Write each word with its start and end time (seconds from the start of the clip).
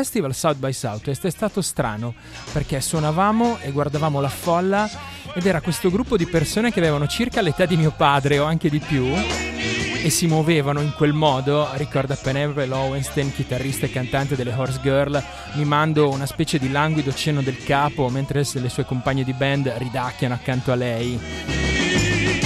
Festival 0.00 0.34
South 0.34 0.56
by 0.56 0.72
Southwest 0.72 1.26
è 1.26 1.30
stato 1.30 1.60
strano 1.60 2.14
perché 2.52 2.80
suonavamo 2.80 3.58
e 3.60 3.70
guardavamo 3.70 4.18
la 4.18 4.30
folla 4.30 4.88
ed 5.34 5.44
era 5.44 5.60
questo 5.60 5.90
gruppo 5.90 6.16
di 6.16 6.24
persone 6.26 6.72
che 6.72 6.78
avevano 6.78 7.06
circa 7.06 7.42
l'età 7.42 7.66
di 7.66 7.76
mio 7.76 7.92
padre 7.94 8.38
o 8.38 8.44
anche 8.44 8.70
di 8.70 8.78
più 8.78 9.04
e 9.12 10.08
si 10.08 10.26
muovevano 10.26 10.80
in 10.80 10.94
quel 10.96 11.12
modo. 11.12 11.68
Ricorda 11.74 12.16
Penelope 12.16 12.64
Lowenstein, 12.64 13.30
chitarrista 13.30 13.84
e 13.84 13.90
cantante 13.90 14.36
delle 14.36 14.54
Horse 14.54 14.80
Girl, 14.80 15.22
mimando 15.56 16.08
una 16.08 16.24
specie 16.24 16.58
di 16.58 16.70
languido 16.70 17.12
cenno 17.12 17.42
del 17.42 17.62
capo 17.62 18.08
mentre 18.08 18.42
le 18.50 18.68
sue 18.70 18.86
compagne 18.86 19.22
di 19.22 19.34
band 19.34 19.68
ridacchiano 19.76 20.32
accanto 20.32 20.72
a 20.72 20.76
lei. 20.76 21.59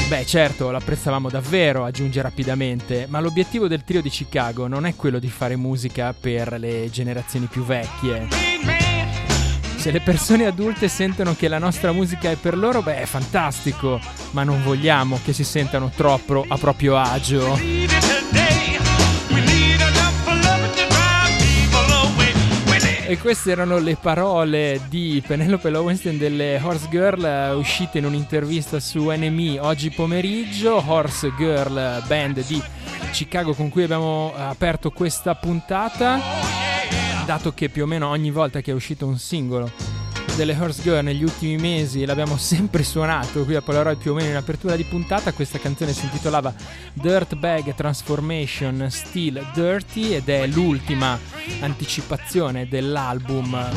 Beh, 0.06 0.26
certo, 0.26 0.70
l'apprezzavamo 0.70 1.30
davvero, 1.30 1.84
aggiunge 1.84 2.20
rapidamente, 2.20 3.06
ma 3.08 3.20
l'obiettivo 3.20 3.68
del 3.68 3.84
trio 3.84 4.02
di 4.02 4.10
Chicago 4.10 4.66
non 4.66 4.84
è 4.84 4.94
quello 4.94 5.18
di 5.18 5.28
fare 5.28 5.56
musica 5.56 6.14
per 6.18 6.56
le 6.58 6.88
generazioni 6.90 7.46
più 7.46 7.64
vecchie. 7.64 8.28
Se 9.76 9.90
le 9.90 10.00
persone 10.00 10.44
adulte 10.44 10.88
sentono 10.88 11.34
che 11.34 11.48
la 11.48 11.58
nostra 11.58 11.92
musica 11.92 12.30
è 12.30 12.36
per 12.36 12.56
loro, 12.56 12.82
beh, 12.82 13.00
è 13.00 13.06
fantastico, 13.06 13.98
ma 14.32 14.44
non 14.44 14.62
vogliamo 14.62 15.18
che 15.24 15.32
si 15.32 15.44
sentano 15.44 15.90
troppo 15.94 16.44
a 16.46 16.56
proprio 16.58 16.96
agio. 16.96 17.93
E 23.06 23.18
queste 23.18 23.50
erano 23.50 23.78
le 23.78 23.96
parole 23.96 24.80
di 24.88 25.22
Penelope 25.24 25.68
Lowenstein 25.68 26.16
delle 26.16 26.58
Horse 26.62 26.88
Girl 26.88 27.22
eh, 27.22 27.50
uscite 27.50 27.98
in 27.98 28.06
un'intervista 28.06 28.80
su 28.80 29.10
NME 29.10 29.60
oggi 29.60 29.90
pomeriggio. 29.90 30.82
Horse 30.86 31.30
Girl, 31.36 32.02
band 32.06 32.46
di 32.46 32.62
Chicago 33.12 33.52
con 33.52 33.68
cui 33.68 33.82
abbiamo 33.82 34.32
aperto 34.34 34.90
questa 34.90 35.34
puntata, 35.34 36.18
dato 37.26 37.52
che 37.52 37.68
più 37.68 37.82
o 37.82 37.86
meno 37.86 38.08
ogni 38.08 38.30
volta 38.30 38.62
che 38.62 38.70
è 38.70 38.74
uscito 38.74 39.06
un 39.06 39.18
singolo 39.18 39.93
delle 40.36 40.56
Horse 40.58 40.82
Girl 40.82 41.04
negli 41.04 41.22
ultimi 41.22 41.56
mesi 41.56 42.04
l'abbiamo 42.04 42.36
sempre 42.38 42.82
suonato 42.82 43.44
qui 43.44 43.54
a 43.54 43.62
Polaroid 43.62 43.98
più 43.98 44.12
o 44.12 44.14
meno 44.14 44.30
in 44.30 44.36
apertura 44.36 44.74
di 44.74 44.84
puntata 44.84 45.32
questa 45.32 45.58
canzone 45.58 45.92
si 45.92 46.04
intitolava 46.04 46.52
Dirtbag 46.92 47.74
Transformation 47.74 48.86
Still 48.90 49.44
Dirty 49.52 50.14
ed 50.14 50.28
è 50.28 50.46
l'ultima 50.46 51.18
anticipazione 51.60 52.68
dell'album. 52.68 53.70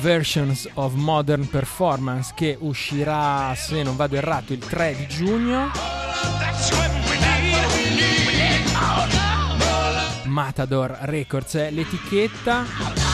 Versions 0.00 0.68
of 0.74 0.92
Modern 0.94 1.48
Performance 1.48 2.32
che 2.34 2.56
uscirà 2.60 3.54
se 3.56 3.82
non 3.82 3.96
vado 3.96 4.16
errato 4.16 4.52
il 4.52 4.60
3 4.60 4.96
di 4.96 5.06
giugno. 5.08 5.70
Matador 10.24 10.98
Records 11.02 11.54
è 11.54 11.70
l'etichetta 11.70 13.05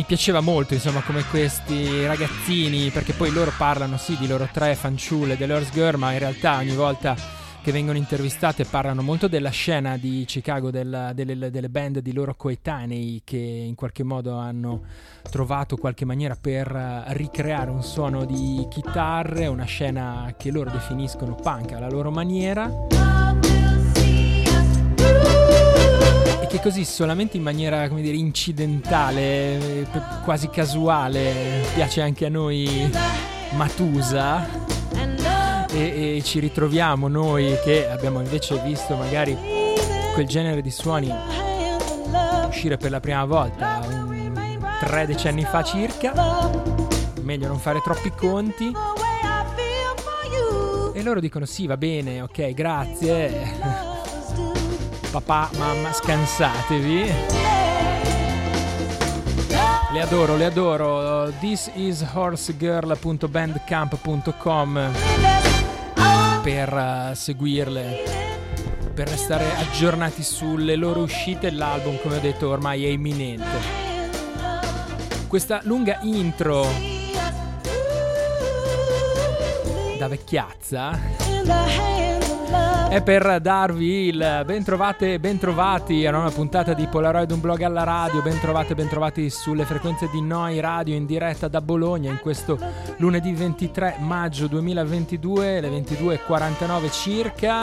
mi 0.00 0.06
piaceva 0.06 0.40
molto 0.40 0.72
insomma 0.72 1.02
come 1.02 1.24
questi 1.24 2.06
ragazzini 2.06 2.88
perché 2.88 3.12
poi 3.12 3.30
loro 3.30 3.52
parlano 3.58 3.98
sì 3.98 4.16
di 4.16 4.26
loro 4.26 4.48
tre 4.50 4.74
fanciulle 4.74 5.36
delle 5.36 5.52
Horse 5.52 5.72
Girl 5.72 5.98
ma 5.98 6.12
in 6.12 6.20
realtà 6.20 6.56
ogni 6.56 6.74
volta 6.74 7.14
che 7.62 7.70
vengono 7.70 7.98
intervistate 7.98 8.64
parlano 8.64 9.02
molto 9.02 9.28
della 9.28 9.50
scena 9.50 9.98
di 9.98 10.24
Chicago, 10.26 10.70
della, 10.70 11.12
delle, 11.12 11.50
delle, 11.50 11.68
band 11.68 11.98
di 11.98 12.14
loro 12.14 12.34
coetanei 12.34 13.20
che 13.22 13.36
in 13.36 13.74
qualche 13.74 14.02
modo 14.02 14.38
hanno 14.38 14.84
trovato 15.30 15.76
qualche 15.76 16.06
maniera 16.06 16.34
per 16.40 17.04
ricreare 17.08 17.70
un 17.70 17.82
suono 17.82 18.24
di 18.24 18.66
chitarre, 18.70 19.48
una 19.48 19.64
scena 19.64 20.34
che 20.38 20.50
loro 20.50 20.70
definiscono 20.70 21.34
punk 21.34 21.72
alla 21.72 21.90
loro 21.90 22.10
maniera 22.10 23.19
che 26.50 26.60
così 26.60 26.84
solamente 26.84 27.36
in 27.36 27.44
maniera, 27.44 27.88
come 27.88 28.02
dire, 28.02 28.16
incidentale, 28.16 29.86
quasi 30.24 30.50
casuale, 30.50 31.64
piace 31.74 32.02
anche 32.02 32.26
a 32.26 32.28
noi 32.28 32.90
Matusa. 33.52 34.68
E, 35.72 36.16
e 36.16 36.22
ci 36.24 36.40
ritroviamo 36.40 37.06
noi 37.06 37.56
che 37.62 37.88
abbiamo 37.88 38.20
invece 38.20 38.60
visto 38.64 38.96
magari 38.96 39.38
quel 40.12 40.26
genere 40.26 40.60
di 40.62 40.70
suoni 40.70 41.08
uscire 42.48 42.76
per 42.76 42.90
la 42.90 42.98
prima 42.98 43.24
volta 43.24 43.80
tre 44.80 45.06
decenni 45.06 45.44
fa 45.44 45.62
circa. 45.62 46.50
Meglio 47.22 47.46
non 47.46 47.60
fare 47.60 47.80
troppi 47.80 48.10
conti. 48.10 48.72
E 50.92 51.02
loro 51.04 51.20
dicono 51.20 51.44
sì, 51.44 51.68
va 51.68 51.76
bene, 51.76 52.20
ok, 52.22 52.52
grazie 52.52 53.89
papà, 55.10 55.50
mamma, 55.58 55.92
scansatevi. 55.92 57.12
Le 59.92 60.00
adoro, 60.00 60.36
le 60.36 60.44
adoro. 60.44 61.32
This 61.40 61.68
is 61.74 62.06
horsegirl.bandcamp.com 62.14 64.92
per 66.42 66.72
uh, 66.72 67.12
seguirle, 67.14 68.02
per 68.94 69.08
restare 69.08 69.52
aggiornati 69.56 70.22
sulle 70.22 70.76
loro 70.76 71.00
uscite. 71.00 71.50
L'album, 71.50 71.98
come 72.00 72.18
ho 72.18 72.20
detto, 72.20 72.48
ormai 72.48 72.84
è 72.84 72.88
imminente. 72.88 73.88
Questa 75.26 75.58
lunga 75.64 75.98
intro 76.02 76.64
da 79.98 80.06
vecchiazza 80.08 82.09
è 82.90 83.02
per 83.02 83.40
darvi 83.40 84.08
il 84.08 84.42
ben 84.44 84.64
trovate, 84.64 85.20
ben 85.20 85.38
trovati 85.38 86.04
a 86.06 86.18
una 86.18 86.30
puntata 86.30 86.74
di 86.74 86.88
Polaroid, 86.88 87.30
un 87.30 87.40
blog 87.40 87.62
alla 87.62 87.84
radio, 87.84 88.20
ben 88.20 88.40
trovate, 88.40 88.74
ben 88.74 88.88
trovati 88.88 89.30
sulle 89.30 89.64
frequenze 89.64 90.08
di 90.10 90.20
Noi 90.20 90.58
Radio 90.58 90.96
in 90.96 91.06
diretta 91.06 91.46
da 91.46 91.60
Bologna 91.60 92.10
in 92.10 92.18
questo 92.18 92.58
lunedì 92.96 93.32
23 93.32 93.98
maggio 94.00 94.48
2022, 94.48 95.60
le 95.60 95.68
22.49 95.68 96.90
circa. 96.90 97.62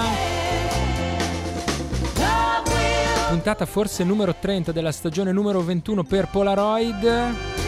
Puntata 3.27 3.65
forse 3.65 4.05
numero 4.05 4.33
30 4.39 4.71
della 4.71 4.93
stagione 4.93 5.33
numero 5.33 5.61
21 5.61 6.03
per 6.03 6.29
Polaroid. 6.31 7.66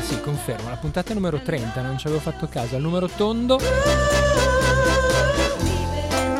Sì, 0.00 0.14
sì, 0.14 0.20
confermo. 0.20 0.68
La 0.68 0.76
puntata 0.76 1.14
numero 1.14 1.40
30, 1.40 1.80
non 1.82 1.98
ci 1.98 2.06
avevo 2.06 2.20
fatto 2.20 2.46
caso. 2.48 2.76
Al 2.76 2.82
numero 2.82 3.08
tondo. 3.08 3.58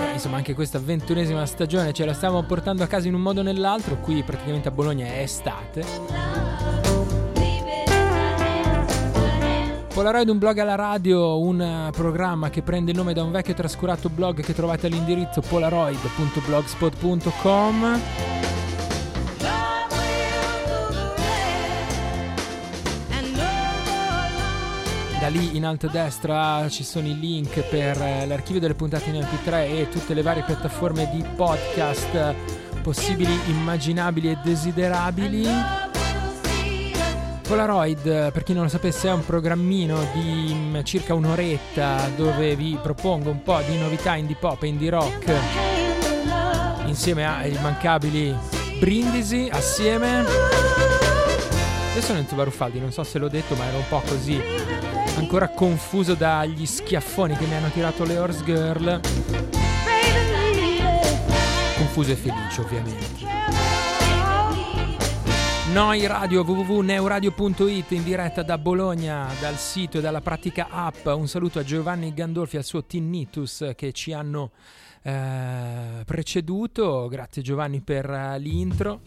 Eh, 0.09 0.13
insomma, 0.13 0.37
anche 0.37 0.55
questa 0.55 0.79
ventunesima 0.79 1.45
stagione 1.47 1.93
ce 1.93 2.05
la 2.05 2.13
stiamo 2.13 2.43
portando 2.43 2.83
a 2.83 2.87
casa 2.87 3.09
in 3.09 3.15
un 3.15 3.23
modo 3.23 3.41
o 3.41 3.43
nell'altro. 3.43 3.97
Qui 3.99 4.23
praticamente 4.23 4.69
a 4.69 4.71
Bologna 4.71 5.07
è 5.07 5.21
estate. 5.21 5.85
Polaroid, 9.93 10.29
un 10.29 10.39
blog 10.39 10.59
alla 10.59 10.75
radio, 10.75 11.39
un 11.39 11.89
programma 11.93 12.51
che 12.51 12.61
prende 12.61 12.91
il 12.91 12.99
nome 12.99 13.15
da 13.15 13.23
un 13.23 13.31
vecchio 13.31 13.55
trascurato 13.55 14.11
blog 14.11 14.43
che 14.43 14.53
trovate 14.53 14.89
all'indirizzo 14.89 15.41
polaroid.blogspot.com. 15.41 18.01
Da 25.27 25.33
lì 25.33 25.57
in 25.57 25.67
alto 25.67 25.87
a 25.87 25.91
destra 25.91 26.69
ci 26.69 26.85
sono 26.85 27.09
i 27.09 27.19
link 27.19 27.61
per 27.63 28.01
eh, 28.01 28.27
l'archivio 28.29 28.61
delle 28.61 28.75
puntate 28.75 29.11
in 29.11 29.17
MP3 29.17 29.53
e 29.77 29.89
tutte 29.91 30.15
le 30.15 30.23
varie 30.23 30.45
piattaforme 30.45 31.11
di 31.11 31.21
podcast 31.35 32.33
possibili, 32.81 33.37
immaginabili 33.49 34.31
e 34.31 34.39
desiderabili. 34.41 35.49
Polaroid, 37.43 38.31
per 38.31 38.45
chi 38.45 38.53
non 38.53 38.63
lo 38.63 38.69
sapesse, 38.69 39.09
è 39.09 39.13
un 39.13 39.25
programmino 39.25 39.99
di 40.15 40.55
mm, 40.55 40.83
circa 40.85 41.15
un'oretta 41.15 42.09
dove 42.15 42.55
vi 42.55 42.79
propongo 42.81 43.29
un 43.29 43.43
po' 43.43 43.61
di 43.67 43.77
novità 43.79 44.15
indie 44.15 44.37
pop 44.37 44.63
e 44.63 44.69
indie 44.69 44.91
rock 44.91 45.35
insieme 46.85 47.27
ai 47.27 47.53
immancabili 47.53 48.33
Brindisi, 48.79 49.49
assieme. 49.51 50.25
Adesso 51.91 52.13
non 52.13 52.23
Enzo 52.23 52.37
Baruffaldi, 52.37 52.79
non 52.79 52.93
so 52.93 53.03
se 53.03 53.19
l'ho 53.19 53.29
detto, 53.29 53.57
ma 53.57 53.65
era 53.65 53.77
un 53.77 53.89
po' 53.89 54.03
così 54.07 54.96
ancora 55.17 55.49
confuso 55.49 56.15
dagli 56.15 56.67
schiaffoni 56.67 57.37
che 57.37 57.47
mi 57.47 57.55
hanno 57.55 57.69
tirato 57.71 58.05
le 58.05 58.19
Horse 58.19 58.45
Girl. 58.45 59.01
Confuso 61.77 62.13
e 62.13 62.17
felice, 62.17 62.61
ovviamente. 62.61 63.35
Noi 65.73 66.07
Radio 66.07 66.43
www.neuradio.it 66.43 67.91
in 67.91 68.03
diretta 68.03 68.43
da 68.43 68.57
Bologna, 68.57 69.29
dal 69.41 69.57
sito 69.57 69.99
e 69.99 70.01
dalla 70.01 70.21
pratica 70.21 70.69
app. 70.71 71.07
Un 71.07 71.29
saluto 71.29 71.59
a 71.59 71.65
Giovanni 71.65 72.15
Gandolfi 72.15 72.57
e 72.57 72.59
al 72.61 72.65
suo 72.65 72.85
Tinnitus 72.85 73.73
che 73.75 73.93
ci 73.93 74.13
hanno 74.13 74.53
eh, 75.03 76.03
preceduto. 76.05 77.09
Grazie 77.09 77.43
Giovanni 77.43 77.81
per 77.81 78.09
uh, 78.09 78.39
l'intro. 78.39 79.01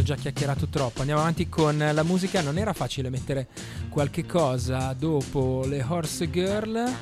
Ho 0.00 0.02
già 0.02 0.16
chiacchierato 0.16 0.66
troppo. 0.68 1.00
Andiamo 1.00 1.20
avanti 1.20 1.48
con 1.48 1.78
la 1.78 2.02
musica. 2.02 2.40
Non 2.40 2.58
era 2.58 2.72
facile 2.72 3.10
mettere 3.10 3.48
qualche 3.88 4.26
cosa 4.26 4.94
dopo 4.98 5.64
le 5.66 5.84
Horse 5.86 6.30
Girl. 6.30 6.92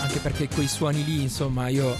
Anche 0.00 0.18
perché 0.20 0.48
quei 0.48 0.68
suoni 0.68 1.04
lì, 1.04 1.22
insomma, 1.22 1.68
io 1.68 1.96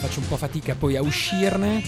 faccio 0.00 0.20
un 0.20 0.28
po' 0.28 0.36
fatica 0.36 0.74
poi 0.74 0.96
a 0.96 1.02
uscirne. 1.02 1.82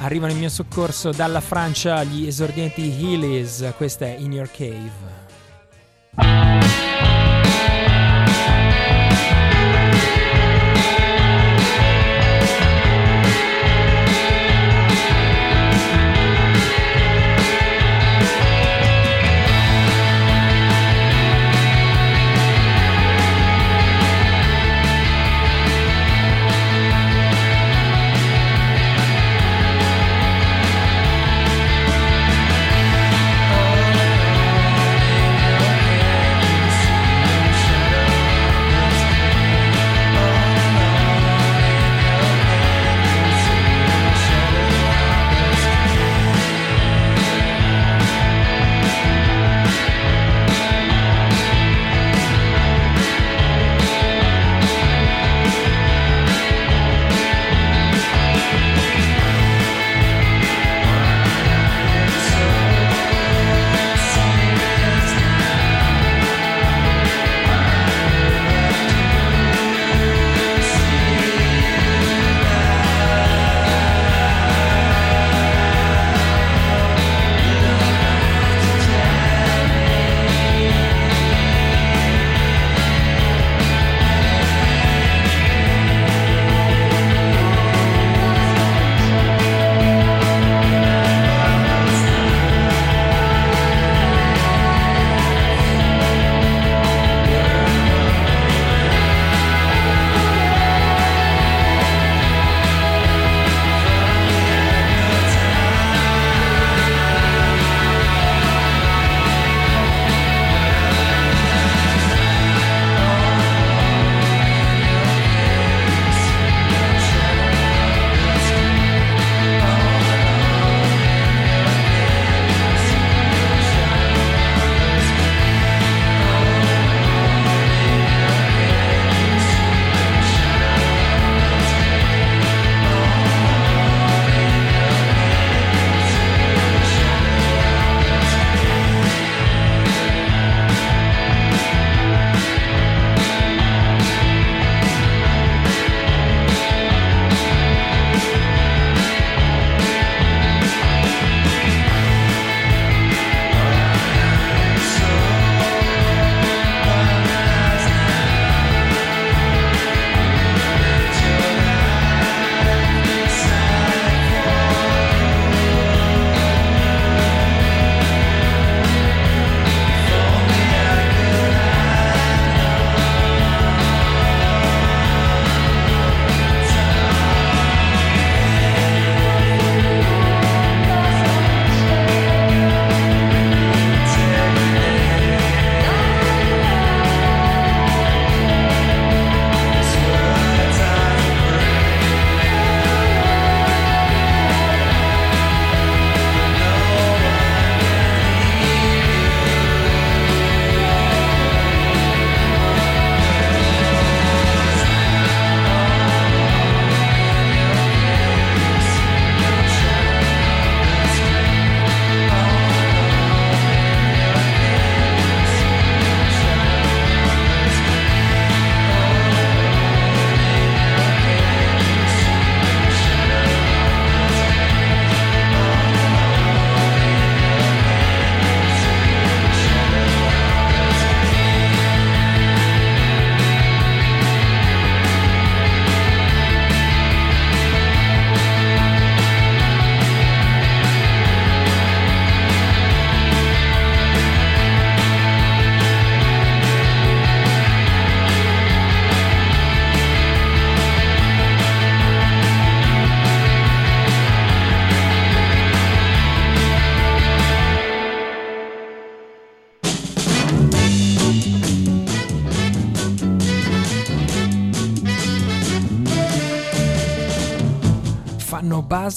Arrivano 0.00 0.32
in 0.32 0.38
mio 0.38 0.50
soccorso 0.50 1.10
dalla 1.10 1.40
Francia 1.40 2.04
gli 2.04 2.26
esordienti 2.26 2.82
Heelys. 2.82 3.72
Questa 3.76 4.04
è 4.04 4.16
In 4.18 4.32
Your 4.32 4.50
Cave. 4.50 6.63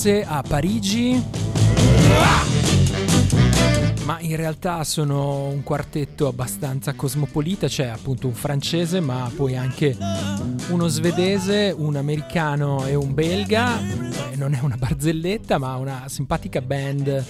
Base 0.08 0.26
a 0.26 0.42
Parigi. 0.42 1.22
ma 4.06 4.18
in 4.22 4.38
realtà 4.38 4.86
sono 4.86 5.48
un 5.48 5.64
quartetto 5.64 6.28
abbastanza 6.28 6.94
cosmopolita, 6.94 7.68
c'è 7.68 7.88
appunto 7.88 8.28
un 8.28 8.34
francese, 8.34 9.02
ma 9.02 9.30
poi 9.36 9.58
anche 9.58 9.98
uno 10.70 10.88
svedese, 10.88 11.76
un 11.78 11.98
americano 11.98 12.86
e 12.86 12.96
un 12.96 13.14
belga. 13.14 13.82
Eh, 14.32 14.38
non 14.38 14.54
è 14.54 14.60
una 14.62 14.78
barzelletta, 14.78 15.58
ma 15.58 15.76
una 15.76 16.06
simpatica 16.08 16.62
band 16.62 17.26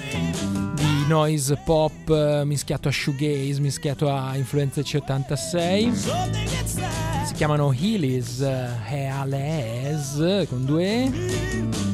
di 0.75 1.07
noise 1.07 1.59
pop 1.65 2.09
eh, 2.09 2.43
mischiato 2.45 2.89
a 2.89 2.91
shoegaze, 2.91 3.59
mischiato 3.59 4.11
a 4.11 4.37
influenze 4.37 4.83
C86. 4.83 7.25
Si 7.25 7.33
chiamano 7.33 7.73
Heelys 7.73 8.39
Heales 8.39 10.45
con 10.47 10.63
due 10.63 10.85
E. 10.85 11.86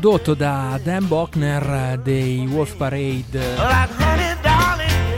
prodotto 0.03 0.33
da 0.33 0.77
Dan 0.83 1.07
Bochner 1.07 1.97
dei 2.03 2.45
Wolf 2.45 2.75
Parade. 2.75 3.55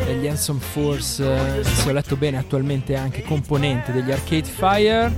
Degli 0.06 0.28
Handsome 0.28 0.60
Force 0.60 1.64
se 1.64 1.90
ho 1.90 1.92
letto 1.92 2.16
bene 2.16 2.38
attualmente 2.38 2.96
anche 2.96 3.24
componente 3.24 3.92
degli 3.92 4.12
Arcade 4.12 4.44
Fire. 4.44 5.12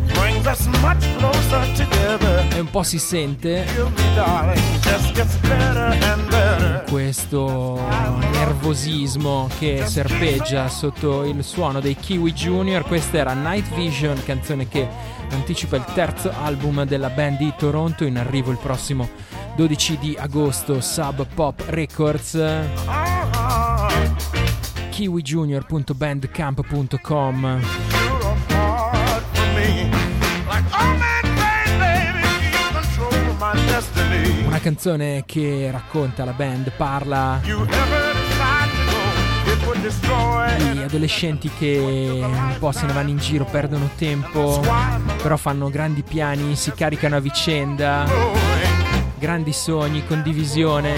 E 2.55 2.59
un 2.61 2.69
po' 2.69 2.83
si 2.83 2.97
sente. 2.97 3.65
Questo 6.89 7.81
nervosismo 8.31 9.49
che 9.59 9.85
serpeggia 9.85 10.69
sotto 10.69 11.25
il 11.25 11.43
suono 11.43 11.81
dei 11.81 11.97
Kiwi 11.97 12.31
Junior 12.31 12.85
questa 12.85 13.17
era 13.17 13.33
Night 13.33 13.67
Vision 13.75 14.17
canzone 14.23 14.69
che 14.69 14.87
anticipa 15.31 15.75
il 15.75 15.83
terzo 15.93 16.31
album 16.41 16.85
della 16.85 17.09
band 17.09 17.39
di 17.39 17.53
Toronto. 17.57 18.05
In 18.05 18.17
arrivo 18.17 18.51
il 18.51 18.57
prossimo 18.59 19.09
12 19.57 19.97
di 19.97 20.15
agosto 20.15 20.79
Sub 20.81 21.25
Pop 21.33 21.63
Records. 21.65 22.39
kiwijunior.bandcamp.com 24.91 27.61
una 34.45 34.59
canzone 34.59 35.23
che 35.25 35.69
racconta 35.71 36.23
la 36.23 36.33
band 36.33 36.71
parla 36.73 37.41
di 40.71 40.83
adolescenti 40.83 41.49
che 41.49 41.79
un 41.79 42.55
po' 42.59 42.71
se 42.71 42.85
ne 42.85 42.93
vanno 42.93 43.09
in 43.09 43.17
giro, 43.17 43.45
perdono 43.45 43.89
tempo, 43.95 44.61
però 45.21 45.37
fanno 45.37 45.69
grandi 45.69 46.03
piani, 46.03 46.55
si 46.55 46.71
caricano 46.71 47.15
a 47.15 47.19
vicenda, 47.19 48.05
grandi 49.17 49.53
sogni, 49.53 50.05
condivisione. 50.05 50.93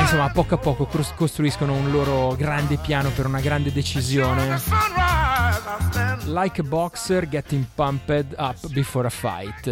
Insomma, 0.00 0.24
a 0.24 0.30
poco 0.30 0.54
a 0.54 0.58
poco 0.58 0.88
costruiscono 1.14 1.72
un 1.72 1.90
loro 1.90 2.34
grande 2.36 2.76
piano 2.76 3.10
per 3.10 3.26
una 3.26 3.40
grande 3.40 3.72
decisione. 3.72 4.60
Like 6.24 6.60
a 6.60 6.64
boxer 6.64 7.28
getting 7.28 7.64
pumped 7.74 8.34
up 8.36 8.66
before 8.68 9.06
a 9.06 9.10
fight. 9.10 9.66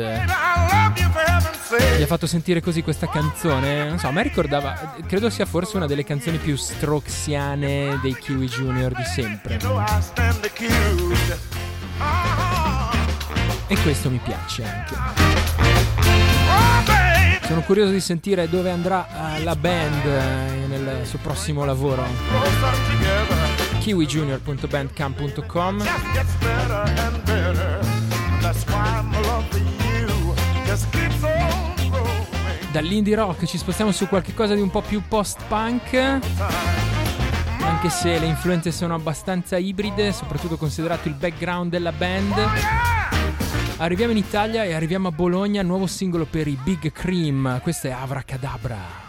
Mi 1.96 2.02
ha 2.02 2.06
fatto 2.06 2.26
sentire 2.26 2.60
così 2.60 2.82
questa 2.82 3.08
canzone. 3.08 3.88
Non 3.88 3.98
so, 3.98 4.06
a 4.06 4.10
me 4.10 4.22
ricordava. 4.22 4.94
Credo 5.06 5.28
sia 5.28 5.44
forse 5.44 5.76
una 5.76 5.86
delle 5.86 6.04
canzoni 6.04 6.38
più 6.38 6.56
strokesiane 6.56 7.98
dei 8.00 8.16
Kiwi 8.16 8.46
Junior 8.46 8.92
di 8.94 9.04
sempre. 9.04 9.58
E 13.68 13.76
questo 13.82 14.08
mi 14.08 14.18
piace 14.18 14.64
anche. 14.64 14.94
Sono 17.46 17.60
curioso 17.62 17.92
di 17.92 18.00
sentire 18.00 18.48
dove 18.48 18.70
andrà 18.70 19.06
uh, 19.10 19.42
la 19.42 19.56
band 19.56 20.04
uh, 20.04 20.68
nel 20.68 21.06
suo 21.06 21.18
prossimo 21.22 21.64
lavoro. 21.64 22.04
Kiwijunior.bandcamp.com 23.78 25.84
Dall'indie 32.70 33.16
rock 33.16 33.44
ci 33.44 33.58
spostiamo 33.58 33.92
su 33.92 34.08
qualcosa 34.08 34.54
di 34.54 34.60
un 34.60 34.70
po' 34.70 34.82
più 34.82 35.02
post-punk. 35.06 36.20
Anche 37.60 37.90
se 37.90 38.18
le 38.18 38.26
influenze 38.26 38.72
sono 38.72 38.94
abbastanza 38.94 39.58
ibride, 39.58 40.12
soprattutto 40.12 40.56
considerato 40.56 41.08
il 41.08 41.14
background 41.14 41.70
della 41.70 41.92
band. 41.92 42.97
Arriviamo 43.80 44.10
in 44.10 44.18
Italia 44.18 44.64
e 44.64 44.74
arriviamo 44.74 45.06
a 45.06 45.12
Bologna, 45.12 45.62
nuovo 45.62 45.86
singolo 45.86 46.24
per 46.24 46.48
i 46.48 46.58
Big 46.64 46.90
Cream, 46.90 47.60
questo 47.62 47.86
è 47.86 47.92
Avracadabra. 47.92 49.07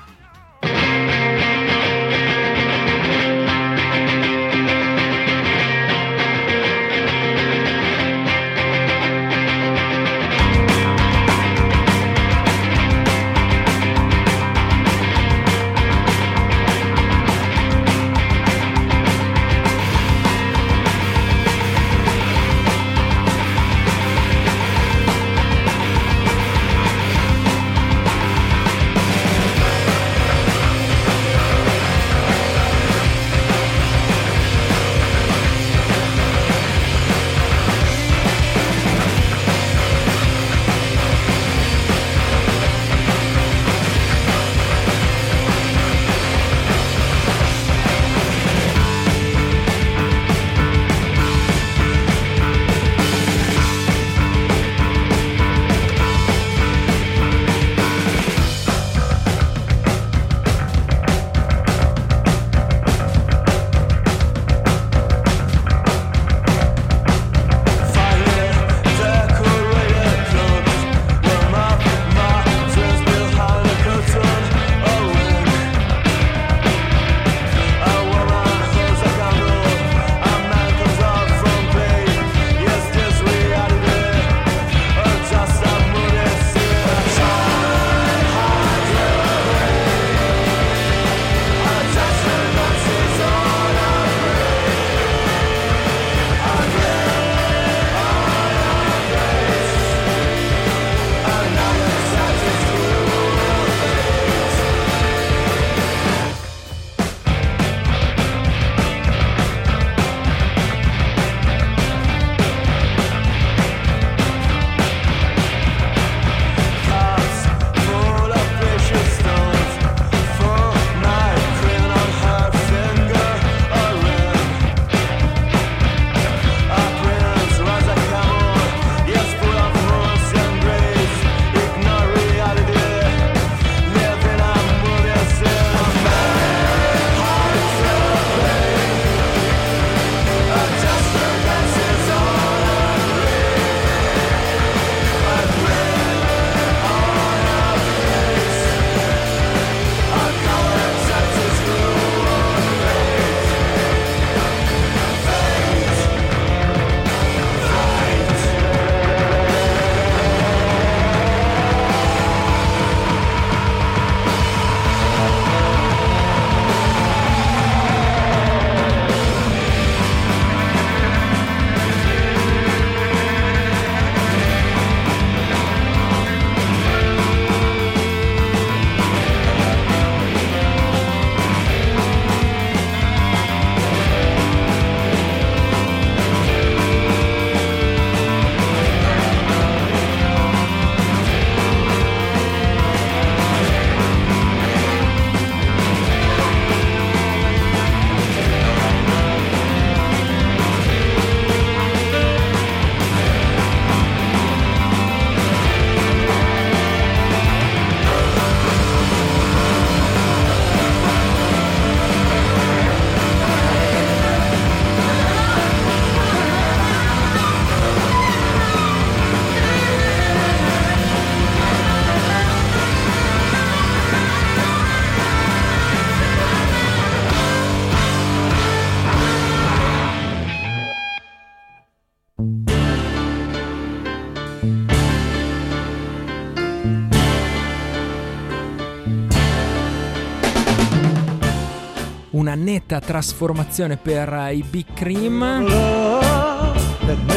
Una 242.52 242.64
netta 242.64 243.00
trasformazione 243.00 243.98
per 243.98 244.50
i 244.52 244.64
Big 244.68 244.88
Cream. 244.96 245.68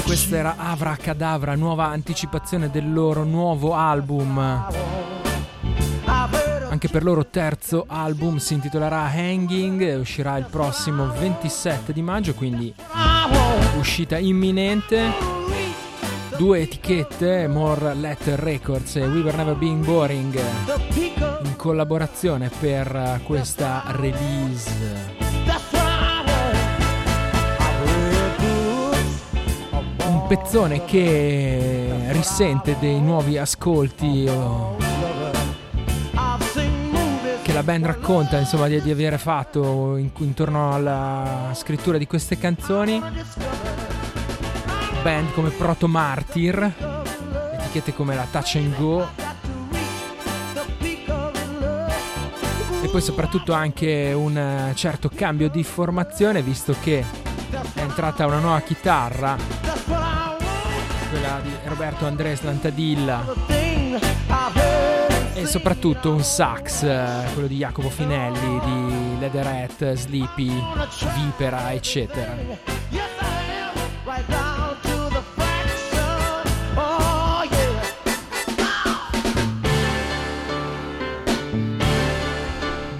Questa 0.04 0.36
era 0.36 0.54
Avra 0.56 0.96
Cadavra, 0.96 1.54
nuova 1.54 1.88
anticipazione 1.88 2.70
del 2.70 2.90
loro 2.90 3.22
nuovo 3.22 3.74
album. 3.74 4.38
Anche 6.06 6.88
per 6.88 7.02
loro 7.02 7.26
terzo 7.26 7.84
album 7.86 8.38
si 8.38 8.54
intitolerà 8.54 9.10
Hanging, 9.12 9.98
uscirà 10.00 10.38
il 10.38 10.46
prossimo 10.48 11.06
27 11.08 11.92
di 11.92 12.00
maggio, 12.00 12.32
quindi 12.32 12.74
uscita 13.78 14.16
imminente 14.16 15.10
due 16.38 16.62
etichette, 16.62 17.46
More 17.48 17.94
Letter 17.94 18.38
Records 18.38 18.96
e 18.96 19.06
We 19.06 19.20
Were 19.20 19.36
Never 19.36 19.56
Being 19.56 19.84
Boring, 19.84 20.40
in 20.94 21.01
collaborazione 21.62 22.50
per 22.58 23.20
questa 23.22 23.84
release. 23.86 24.68
Un 30.06 30.26
pezzone 30.26 30.84
che 30.84 32.08
risente 32.08 32.76
dei 32.80 33.00
nuovi 33.00 33.38
ascolti. 33.38 34.28
Che 37.42 37.52
la 37.52 37.62
band 37.62 37.86
racconta 37.86 38.38
insomma 38.38 38.66
di, 38.66 38.82
di 38.82 38.90
avere 38.90 39.16
fatto 39.16 39.96
in, 39.96 40.10
intorno 40.18 40.74
alla 40.74 41.52
scrittura 41.54 41.96
di 41.96 42.08
queste 42.08 42.38
canzoni 42.38 43.00
band 45.02 45.32
come 45.32 45.50
Proto 45.50 45.86
Martyr, 45.86 46.72
etichette 47.52 47.94
come 47.94 48.16
la 48.16 48.26
Touch 48.32 48.56
and 48.56 48.76
Go 48.76 49.21
poi 52.92 53.00
soprattutto 53.00 53.54
anche 53.54 54.12
un 54.14 54.36
eh, 54.36 54.72
certo 54.74 55.08
cambio 55.08 55.48
di 55.48 55.64
formazione 55.64 56.42
visto 56.42 56.76
che 56.78 57.00
è 57.00 57.80
entrata 57.80 58.26
una 58.26 58.38
nuova 58.38 58.60
chitarra, 58.60 59.34
quella 61.08 61.40
di 61.42 61.50
Roberto 61.64 62.04
Andres 62.04 62.42
Lantadilla 62.42 63.24
e 65.32 65.46
soprattutto 65.46 66.12
un 66.12 66.22
sax, 66.22 66.82
eh, 66.82 67.30
quello 67.32 67.48
di 67.48 67.56
Jacopo 67.56 67.88
Finelli, 67.88 68.60
di 68.62 69.18
Leatherette, 69.20 69.96
Sleepy, 69.96 70.52
Vipera, 71.14 71.72
eccetera. 71.72 72.81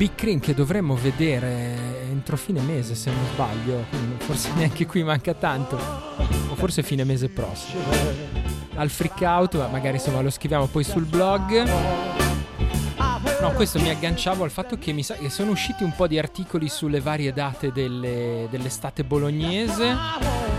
Big 0.03 0.17
Cream 0.17 0.41
che 0.41 0.53
dovremmo 0.53 0.97
vedere 0.97 2.09
entro 2.11 2.37
fine 2.37 2.61
mese 2.61 2.97
se 2.97 3.13
non 3.13 3.25
sbaglio, 3.35 3.85
forse 4.19 4.51
neanche 4.59 4.85
qui 4.85 5.05
manca 5.05 5.33
tanto, 5.33 5.77
o 5.77 6.57
forse 6.57 6.83
fine 6.83 7.05
mese 7.05 7.29
prossimo. 7.29 7.85
Al 8.75 8.91
freak 8.91 9.21
out, 9.21 9.71
magari 9.71 9.99
insomma 9.99 10.21
lo 10.21 10.31
scriviamo 10.31 10.67
poi 10.67 10.83
sul 10.83 11.05
blog. 11.05 11.71
No, 13.41 13.53
questo 13.53 13.79
mi 13.79 13.91
agganciavo 13.91 14.43
al 14.43 14.51
fatto 14.51 14.77
che 14.77 14.91
mi 14.91 15.05
sa 15.05 15.15
che 15.15 15.31
sono 15.31 15.53
usciti 15.53 15.85
un 15.85 15.95
po' 15.95 16.09
di 16.09 16.19
articoli 16.19 16.69
sulle 16.69 16.99
varie 16.99 17.33
date 17.33 17.71
delle, 17.71 18.49
dell'estate 18.51 19.05
bolognese 19.05 20.52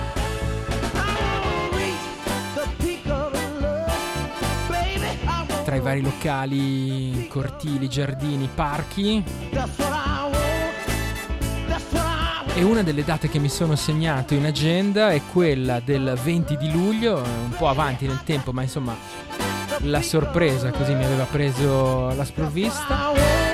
tra 5.73 5.75
i 5.75 5.79
vari 5.79 6.01
locali, 6.01 7.27
cortili, 7.27 7.89
giardini, 7.89 8.49
parchi. 8.53 9.23
E 12.55 12.63
una 12.63 12.83
delle 12.83 13.03
date 13.03 13.29
che 13.29 13.39
mi 13.39 13.49
sono 13.49 13.75
segnato 13.75 14.35
in 14.35 14.45
agenda 14.45 15.09
è 15.09 15.21
quella 15.31 15.79
del 15.79 16.17
20 16.21 16.57
di 16.57 16.71
luglio, 16.71 17.17
un 17.17 17.55
po' 17.57 17.69
avanti 17.69 18.05
nel 18.05 18.21
tempo, 18.23 18.51
ma 18.51 18.61
insomma 18.61 18.95
la 19.79 20.01
sorpresa 20.01 20.69
così 20.69 20.93
mi 20.93 21.03
aveva 21.03 21.23
preso 21.23 22.13
la 22.13 22.23
sprovvista. 22.23 23.52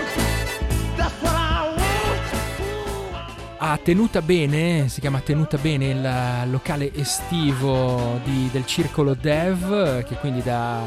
A 3.61 3.77
Tenuta 3.77 4.21
Bene, 4.21 4.87
si 4.87 5.01
chiama 5.01 5.19
Tenuta 5.19 5.57
Bene 5.57 5.89
il 5.89 6.49
locale 6.49 6.93
estivo 6.93 8.19
di, 8.23 8.49
del 8.51 8.65
circolo 8.65 9.13
Dev, 9.13 10.03
che 10.03 10.15
quindi 10.15 10.41
da, 10.41 10.81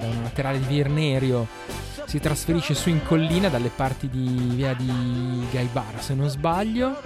da 0.00 0.06
un 0.06 0.22
laterale 0.22 0.58
di 0.58 0.64
Virnerio 0.64 1.46
si 2.06 2.20
trasferisce 2.20 2.74
su 2.74 2.88
in 2.88 3.02
collina 3.04 3.48
dalle 3.48 3.70
parti 3.74 4.08
di 4.08 4.52
via 4.54 4.72
di 4.74 5.46
Gaibara, 5.50 6.00
se 6.00 6.14
non 6.14 6.28
sbaglio 6.28 6.98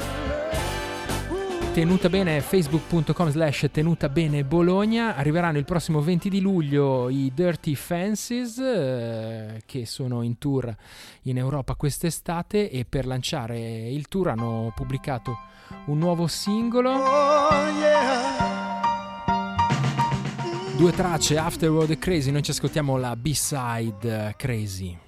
tenuta 1.78 2.08
bene 2.08 2.40
facebook.com 2.40 3.30
slash 3.30 3.68
tenuta 3.70 4.08
bene 4.08 4.42
Bologna. 4.42 5.14
Arriveranno 5.14 5.58
il 5.58 5.64
prossimo 5.64 6.00
20 6.00 6.28
di 6.28 6.40
luglio 6.40 7.08
i 7.08 7.30
Dirty 7.32 7.76
Fancies 7.76 8.58
eh, 8.58 9.62
che 9.64 9.86
sono 9.86 10.22
in 10.22 10.38
tour 10.38 10.74
in 11.22 11.38
Europa 11.38 11.76
quest'estate 11.76 12.68
e 12.68 12.84
per 12.84 13.06
lanciare 13.06 13.60
il 13.90 14.08
tour 14.08 14.30
hanno 14.30 14.72
pubblicato 14.74 15.38
un 15.84 15.98
nuovo 15.98 16.26
singolo. 16.26 16.90
Oh, 16.90 17.68
yeah. 17.78 18.80
due 20.76 20.90
tracce 20.90 21.38
Afterworld 21.38 21.90
e 21.90 21.98
Crazy. 21.98 22.32
Noi 22.32 22.42
ci 22.42 22.50
ascoltiamo 22.50 22.96
la 22.96 23.14
B-side 23.14 24.34
Crazy 24.36 24.98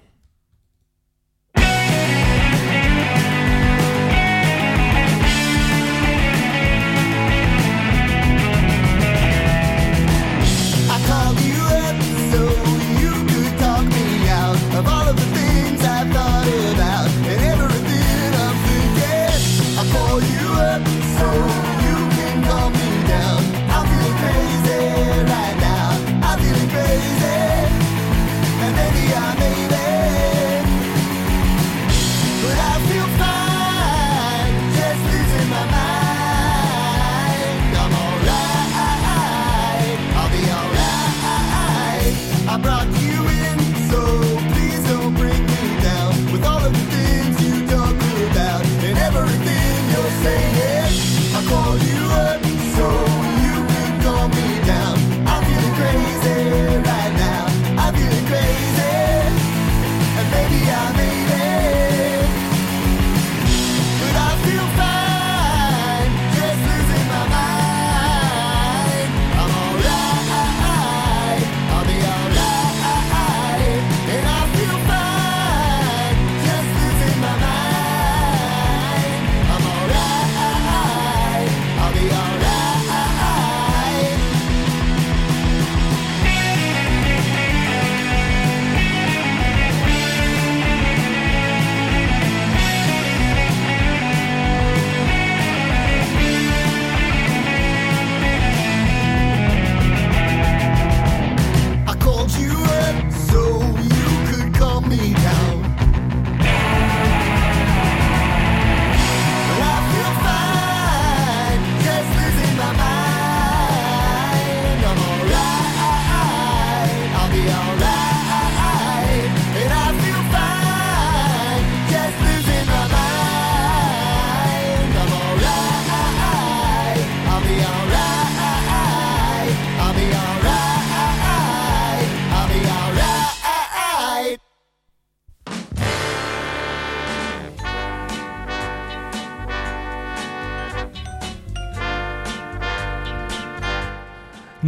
baby 12.71 13.10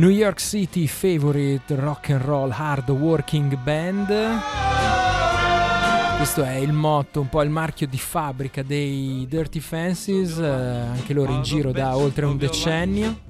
New 0.04 0.12
York 0.12 0.42
City 0.42 0.86
favorite 0.86 1.74
rock 1.76 2.10
and 2.10 2.22
roll 2.26 2.52
hard 2.52 2.90
working 2.90 3.58
band. 3.64 4.08
Questo 6.18 6.44
è 6.44 6.56
il 6.56 6.74
motto, 6.74 7.22
un 7.22 7.30
po' 7.30 7.42
il 7.42 7.50
marchio 7.50 7.88
di 7.88 7.98
fabbrica 7.98 8.64
dei 8.64 9.26
Dirty 9.30 9.62
Fancies, 9.62 10.38
eh, 10.40 10.46
anche 10.46 11.14
loro 11.14 11.32
in 11.32 11.42
giro 11.42 11.72
da 11.72 11.96
oltre 11.96 12.26
un 12.26 12.36
decennio. 12.36 13.22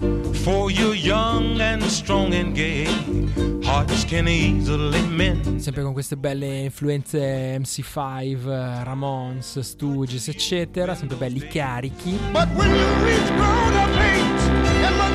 Sempre 5.57 5.83
con 5.83 5.93
queste 5.93 6.17
belle 6.17 6.57
influenze 6.61 7.55
MC5, 7.59 8.83
Ramones, 8.83 9.59
Stooges, 9.59 10.27
eccetera, 10.27 10.95
sempre 10.95 11.17
belli 11.17 11.45
carichi. 11.45 12.17
But 12.31 12.47
when 12.55 12.73
you 12.73 13.03
reach 13.03 13.27
grown 13.35 13.73
up 13.75 13.95
age 13.95 14.49
and 14.83 15.12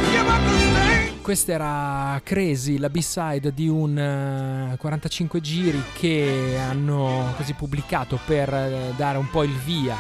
questa 1.29 1.53
era 1.53 2.21
Crazy, 2.25 2.79
la 2.79 2.89
B-side 2.89 3.53
di 3.53 3.69
un 3.69 3.95
uh, 3.95 4.73
eh, 4.73 4.77
45 4.79 5.43
giri 5.43 5.83
che 5.93 6.57
hanno 6.59 7.35
così 7.37 7.53
pubblicato 7.53 8.19
per 8.25 8.51
uh, 8.51 8.97
dare 8.97 9.19
un 9.19 9.29
po' 9.29 9.43
il 9.43 9.53
via 9.53 9.95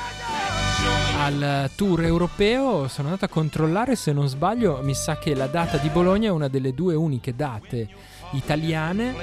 al 1.18 1.70
tour 1.76 2.02
europeo. 2.04 2.88
Sono 2.88 3.08
andato 3.08 3.26
a 3.26 3.28
controllare, 3.28 3.94
se 3.94 4.12
non 4.12 4.26
sbaglio, 4.26 4.80
mi 4.82 4.94
sa 4.94 5.18
che 5.18 5.34
la 5.34 5.48
data 5.48 5.76
di 5.76 5.90
Bologna 5.90 6.28
è 6.28 6.32
una 6.32 6.48
delle 6.48 6.72
due 6.72 6.94
uniche 6.94 7.36
date 7.36 7.88
italiane. 8.32 9.14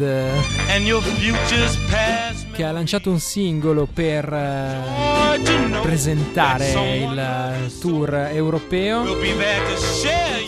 che 2.53 2.65
ha 2.65 2.71
lanciato 2.71 3.11
un 3.11 3.19
singolo 3.19 3.89
per 3.93 4.33
uh, 4.33 5.81
presentare 5.81 6.71
il 6.71 7.79
tour 7.81 8.15
europeo. 8.15 9.05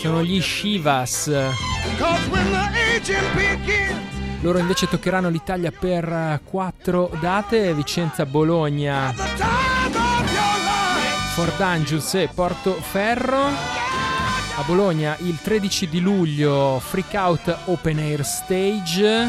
Sono 0.01 0.23
gli 0.23 0.41
Shivas. 0.41 1.33
Loro 4.43 4.59
invece 4.59 4.89
toccheranno 4.89 5.31
l'Italia 5.31 5.73
per 5.73 6.05
eh, 6.05 6.41
quattro 6.45 7.11
date, 7.21 7.75
Vicenza, 7.75 8.25
Bologna, 8.25 9.13
Fordangius 11.35 12.15
e 12.15 12.29
Portoferro. 12.33 13.90
A 14.61 14.63
Bologna 14.63 15.17
il 15.21 15.41
13 15.41 15.89
di 15.89 16.01
luglio 16.01 16.79
Freak 16.81 17.15
Out 17.15 17.59
Open 17.65 17.97
Air 17.97 18.23
Stage. 18.23 19.29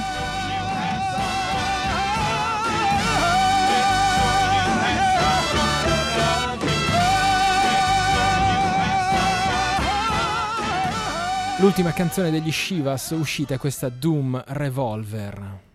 L'ultima 11.60 11.94
canzone 11.94 12.30
degli 12.30 12.52
Shivas 12.52 13.12
uscita 13.12 13.54
è 13.54 13.58
questa 13.58 13.88
Doom 13.88 14.44
Revolver. 14.48 15.71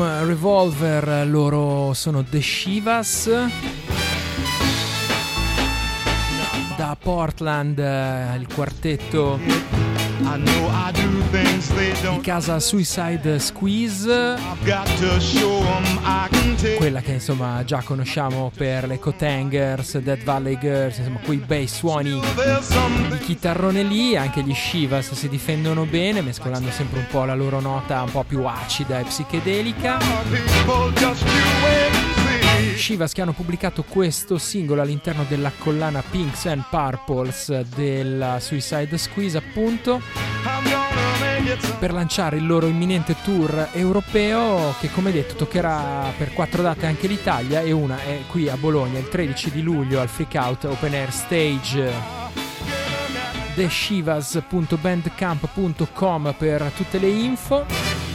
Revolver, 0.00 1.26
loro 1.26 1.92
sono 1.92 2.22
The 2.22 2.40
Shivas. 2.40 3.30
Da 6.76 6.96
Portland 7.00 7.78
eh, 7.78 8.36
il 8.36 8.46
quartetto 8.52 9.97
di 12.10 12.20
casa 12.20 12.58
Suicide 12.58 13.38
Squeeze. 13.38 14.36
Quella 16.76 17.00
che 17.00 17.12
insomma 17.12 17.62
già 17.64 17.82
conosciamo 17.82 18.50
per 18.54 18.86
le 18.86 18.98
Cotangers, 18.98 19.98
Dead 19.98 20.22
Valley 20.24 20.58
Girls 20.58 20.98
insomma 20.98 21.20
quei 21.20 21.38
bei 21.38 21.68
suoni 21.68 22.20
di 23.08 23.18
chitarrone 23.18 23.82
lì 23.82 24.16
anche 24.16 24.42
gli 24.42 24.54
Shivas 24.54 25.12
si 25.12 25.28
difendono 25.28 25.84
bene 25.84 26.20
mescolando 26.20 26.70
sempre 26.70 26.98
un 27.00 27.06
po' 27.10 27.24
la 27.24 27.34
loro 27.34 27.60
nota 27.60 28.02
un 28.02 28.10
po' 28.10 28.24
più 28.24 28.44
acida 28.44 28.98
e 28.98 29.04
psichedelica 29.04 29.98
Shivas 32.78 33.12
che 33.12 33.20
hanno 33.20 33.32
pubblicato 33.32 33.82
questo 33.82 34.38
singolo 34.38 34.80
all'interno 34.80 35.24
della 35.28 35.50
collana 35.58 36.00
Pinks 36.08 36.46
and 36.46 36.62
Purples 36.70 37.62
della 37.74 38.38
Suicide 38.38 38.96
Squeeze 38.96 39.36
appunto 39.36 40.00
per 41.78 41.92
lanciare 41.92 42.36
il 42.36 42.46
loro 42.46 42.66
imminente 42.66 43.16
tour 43.22 43.70
europeo 43.72 44.76
che 44.80 44.92
come 44.92 45.10
detto 45.10 45.34
toccherà 45.34 46.12
per 46.16 46.32
quattro 46.32 46.62
date 46.62 46.86
anche 46.86 47.08
l'Italia 47.08 47.62
e 47.62 47.72
una 47.72 48.00
è 48.00 48.20
qui 48.28 48.48
a 48.48 48.56
Bologna 48.56 49.00
il 49.00 49.08
13 49.08 49.50
di 49.50 49.62
luglio 49.62 50.00
al 50.00 50.08
Freak 50.08 50.34
Out 50.34 50.62
Open 50.64 50.94
Air 50.94 51.12
Stage. 51.12 51.92
Theshivas.bandcamp.com 53.56 56.34
per 56.38 56.70
tutte 56.76 56.98
le 56.98 57.08
info 57.08 58.07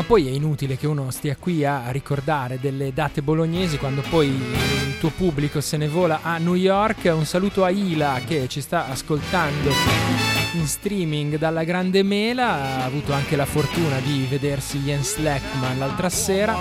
ma 0.00 0.06
poi 0.06 0.28
è 0.28 0.30
inutile 0.30 0.78
che 0.78 0.86
uno 0.86 1.10
stia 1.10 1.36
qui 1.38 1.62
a 1.62 1.90
ricordare 1.90 2.58
delle 2.58 2.90
date 2.94 3.20
bolognesi 3.20 3.76
quando 3.76 4.02
poi 4.08 4.28
il 4.28 4.98
tuo 4.98 5.10
pubblico 5.10 5.60
se 5.60 5.76
ne 5.76 5.88
vola 5.88 6.20
a 6.22 6.38
New 6.38 6.54
York. 6.54 7.12
Un 7.14 7.26
saluto 7.26 7.64
a 7.64 7.68
Ila 7.68 8.18
che 8.26 8.48
ci 8.48 8.62
sta 8.62 8.88
ascoltando 8.88 10.39
in 10.52 10.66
streaming 10.66 11.36
dalla 11.36 11.64
Grande 11.64 12.02
Mela. 12.02 12.80
Ha 12.80 12.84
avuto 12.84 13.12
anche 13.12 13.36
la 13.36 13.46
fortuna 13.46 13.98
di 14.00 14.26
vedersi 14.28 14.78
Jens 14.78 15.14
Slackman 15.14 15.78
l'altra 15.78 16.08
sera. 16.08 16.58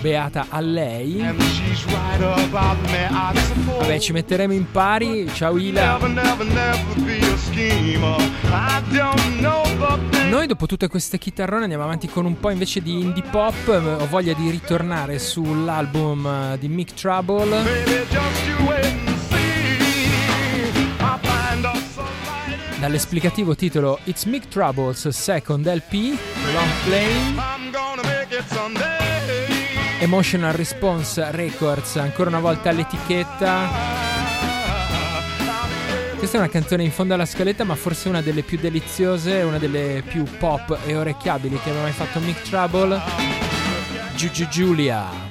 Beata 0.00 0.46
a 0.48 0.60
lei. 0.60 1.16
Vabbè, 3.78 3.98
ci 3.98 4.12
metteremo 4.12 4.52
in 4.52 4.70
pari. 4.70 5.28
Ciao 5.32 5.56
Ila. 5.56 5.98
Noi 10.28 10.46
dopo 10.46 10.66
tutte 10.66 10.88
queste 10.88 11.18
chitarrone 11.18 11.62
andiamo 11.62 11.84
avanti 11.84 12.08
con 12.08 12.24
un 12.24 12.38
po' 12.38 12.50
invece 12.50 12.82
di 12.82 13.00
indie 13.00 13.22
pop. 13.30 13.68
Ho 13.68 14.06
voglia 14.06 14.34
di 14.34 14.50
ritornare 14.50 15.18
sull'album 15.18 16.56
di 16.58 16.68
Mick 16.68 16.94
Trouble. 16.94 19.05
Dall'esplicativo 22.86 23.56
titolo 23.56 23.98
It's 24.04 24.24
Mick 24.26 24.46
Troubles 24.46 25.08
Second 25.08 25.66
LP, 25.66 26.16
Long 26.52 26.70
Plane. 26.84 27.34
Emotional 29.98 30.52
Response 30.52 31.32
Records, 31.32 31.96
ancora 31.96 32.28
una 32.28 32.38
volta 32.38 32.70
l'etichetta. 32.70 33.68
Questa 36.16 36.36
è 36.36 36.40
una 36.40 36.48
canzone 36.48 36.84
in 36.84 36.92
fondo 36.92 37.14
alla 37.14 37.26
scaletta, 37.26 37.64
ma 37.64 37.74
forse 37.74 38.08
una 38.08 38.22
delle 38.22 38.42
più 38.42 38.56
deliziose, 38.56 39.42
una 39.42 39.58
delle 39.58 40.04
più 40.06 40.22
pop 40.38 40.78
e 40.86 40.94
orecchiabili 40.94 41.58
che 41.58 41.70
abbia 41.70 41.82
mai 41.82 41.92
fatto 41.92 42.20
Mick 42.20 42.42
Trouble. 42.42 43.00
Giugi 44.14 44.48
Giulia. 44.48 45.25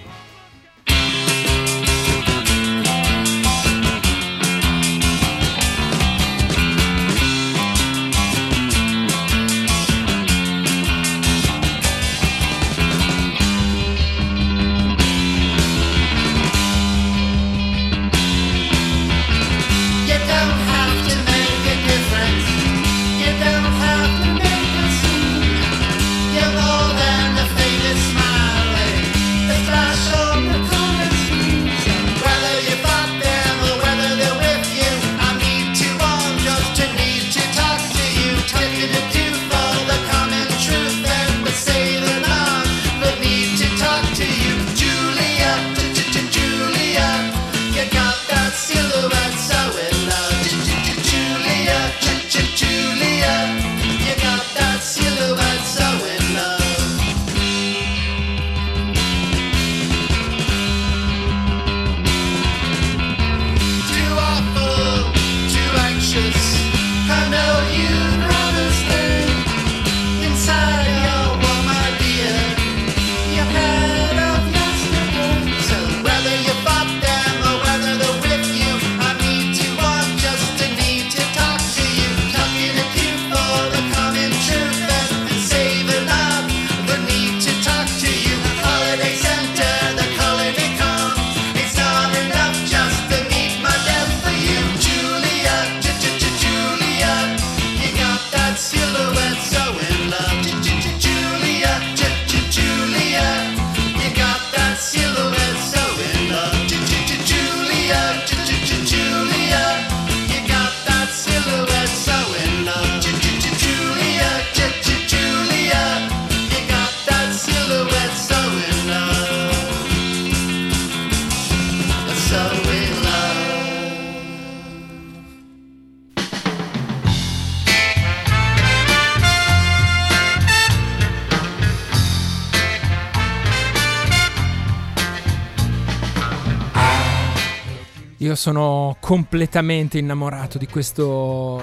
Sono 138.46 138.96
completamente 139.00 139.98
innamorato 139.98 140.60
di 140.60 140.68
questo 140.68 141.60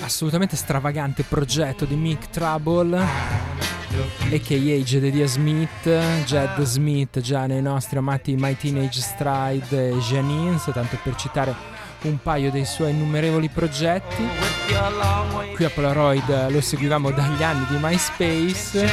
assolutamente 0.00 0.54
stravagante 0.54 1.24
progetto 1.24 1.84
di 1.84 1.96
Mick 1.96 2.30
Trouble, 2.30 2.96
a.k.a. 3.00 4.84
Jedediah 4.84 5.26
Smith, 5.26 5.88
Jed 6.24 6.62
Smith, 6.62 7.18
già 7.18 7.46
nei 7.46 7.60
nostri 7.60 7.98
amati 7.98 8.36
My 8.36 8.56
Teenage 8.56 9.00
Stride 9.00 9.88
e 9.88 9.98
Janines, 9.98 10.70
tanto 10.72 10.96
per 11.02 11.16
citare 11.16 11.52
un 12.02 12.18
paio 12.22 12.50
dei 12.50 12.64
suoi 12.64 12.90
innumerevoli 12.90 13.48
progetti. 13.48 14.26
Qui 15.54 15.64
a 15.64 15.70
Polaroid 15.70 16.50
lo 16.50 16.60
seguivamo 16.60 17.10
dagli 17.10 17.42
anni 17.42 17.66
di 17.68 17.76
MySpace. 17.80 18.90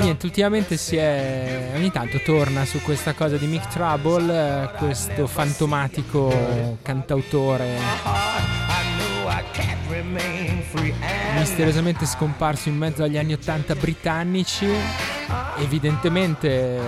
Niente, 0.00 0.26
ultimamente 0.26 0.76
si 0.76 0.96
è. 0.96 1.72
ogni 1.74 1.90
tanto 1.90 2.20
torna 2.22 2.64
su 2.64 2.80
questa 2.82 3.12
cosa 3.14 3.36
di 3.36 3.46
Mick 3.46 3.68
Trouble, 3.68 4.72
questo 4.78 5.26
fantomatico 5.26 6.76
cantautore 6.82 8.27
misteriosamente 11.38 12.06
scomparso 12.06 12.68
in 12.68 12.76
mezzo 12.76 13.02
agli 13.02 13.16
anni 13.16 13.32
80 13.32 13.74
britannici, 13.76 14.68
evidentemente 15.58 16.78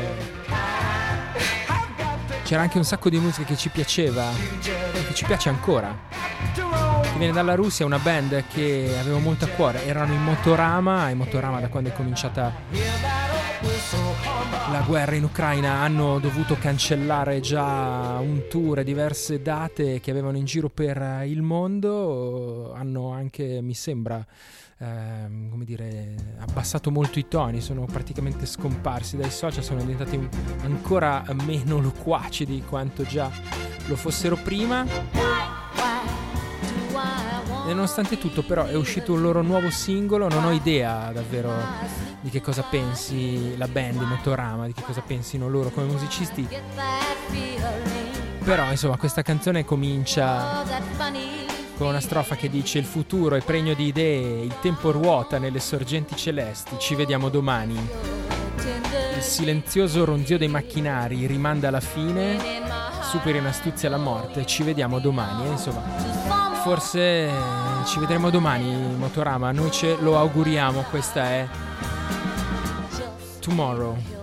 c'era 2.44 2.62
anche 2.62 2.78
un 2.78 2.84
sacco 2.84 3.10
di 3.10 3.18
musica 3.18 3.48
che 3.48 3.56
ci 3.56 3.70
piaceva, 3.70 4.26
che 4.60 5.14
ci 5.14 5.24
piace 5.24 5.48
ancora. 5.48 5.92
Viene 7.18 7.32
dalla 7.32 7.56
Russia, 7.56 7.84
una 7.84 7.98
band 7.98 8.44
che 8.54 8.94
avevo 8.96 9.18
molto 9.18 9.44
a 9.44 9.48
cuore, 9.48 9.86
erano 9.86 10.12
in 10.12 10.22
Motorama, 10.22 11.10
e 11.10 11.14
Motorama 11.14 11.58
da 11.58 11.66
quando 11.66 11.88
è 11.88 11.92
cominciata 11.92 12.52
la 14.70 14.82
guerra 14.86 15.14
in 15.16 15.24
Ucraina 15.24 15.80
hanno 15.80 16.18
dovuto 16.18 16.56
cancellare 16.56 17.40
già 17.40 18.18
un 18.20 18.44
tour 18.48 18.78
e 18.78 18.84
diverse 18.84 19.42
date 19.42 20.00
che 20.00 20.10
avevano 20.10 20.38
in 20.38 20.44
giro 20.44 20.68
per 20.68 21.22
il 21.26 21.42
mondo, 21.42 22.72
hanno 22.72 23.10
anche, 23.10 23.60
mi 23.60 23.74
sembra, 23.74 24.24
ehm, 24.78 25.50
come 25.50 25.64
dire, 25.64 26.14
abbassato 26.38 26.90
molto 26.90 27.18
i 27.18 27.28
toni, 27.28 27.60
sono 27.60 27.84
praticamente 27.84 28.46
scomparsi 28.46 29.16
dai 29.16 29.30
social, 29.30 29.62
sono 29.62 29.80
diventati 29.80 30.28
ancora 30.62 31.22
meno 31.44 31.80
loquaci 31.80 32.46
di 32.46 32.62
quanto 32.66 33.02
già 33.02 33.30
lo 33.86 33.96
fossero 33.96 34.36
prima. 34.36 34.86
E 37.70 37.72
nonostante 37.72 38.18
tutto 38.18 38.42
però 38.42 38.64
è 38.64 38.74
uscito 38.74 39.12
un 39.12 39.20
loro 39.20 39.42
nuovo 39.42 39.70
singolo, 39.70 40.28
non 40.28 40.44
ho 40.44 40.50
idea 40.50 41.12
davvero 41.12 41.52
di 42.20 42.28
che 42.28 42.40
cosa 42.40 42.62
pensi 42.62 43.56
la 43.56 43.68
band 43.68 43.96
di 43.96 44.04
Motorama, 44.06 44.66
di 44.66 44.72
che 44.72 44.82
cosa 44.82 45.02
pensino 45.02 45.48
loro 45.48 45.70
come 45.70 45.86
musicisti. 45.86 46.48
Però 48.42 48.68
insomma 48.72 48.96
questa 48.96 49.22
canzone 49.22 49.64
comincia 49.64 50.64
con 51.76 51.86
una 51.86 52.00
strofa 52.00 52.34
che 52.34 52.50
dice 52.50 52.78
il 52.78 52.86
futuro 52.86 53.36
è 53.36 53.40
pregno 53.40 53.74
di 53.74 53.86
idee, 53.86 54.42
il 54.42 54.56
tempo 54.60 54.90
ruota 54.90 55.38
nelle 55.38 55.60
sorgenti 55.60 56.16
celesti, 56.16 56.74
ci 56.76 56.96
vediamo 56.96 57.28
domani. 57.28 57.78
Il 59.14 59.22
silenzioso 59.22 60.04
ronzio 60.04 60.38
dei 60.38 60.48
macchinari 60.48 61.24
rimanda 61.26 61.68
alla 61.68 61.78
fine, 61.78 62.36
superi 63.02 63.38
in 63.38 63.46
astuzia 63.46 63.88
la 63.88 63.96
morte, 63.96 64.44
ci 64.44 64.64
vediamo 64.64 64.98
domani. 64.98 65.46
E 65.46 65.50
insomma 65.50 66.39
forse 66.62 67.30
ci 67.86 67.98
vedremo 67.98 68.30
domani 68.30 68.94
Motorama, 68.96 69.50
noi 69.52 69.70
ce 69.70 69.96
lo 70.00 70.18
auguriamo, 70.18 70.84
questa 70.90 71.24
è 71.24 71.48
Tomorrow. 73.40 74.19